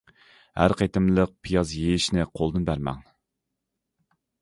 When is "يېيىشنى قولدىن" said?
1.83-2.67